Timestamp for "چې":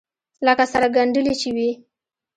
1.41-1.49